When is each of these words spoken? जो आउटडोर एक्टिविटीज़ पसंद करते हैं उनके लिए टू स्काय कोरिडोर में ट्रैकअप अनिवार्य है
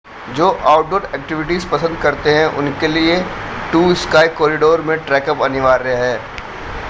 जो 0.35 0.49
आउटडोर 0.67 1.03
एक्टिविटीज़ 1.15 1.67
पसंद 1.69 1.97
करते 2.01 2.29
हैं 2.29 2.45
उनके 2.57 2.87
लिए 2.87 3.19
टू 3.71 3.93
स्काय 3.95 4.27
कोरिडोर 4.37 4.81
में 4.81 4.97
ट्रैकअप 5.05 5.41
अनिवार्य 5.41 5.95
है 5.95 6.17